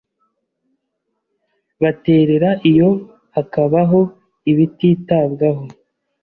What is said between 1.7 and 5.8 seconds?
baterera iyo hakabaho ibititabwaho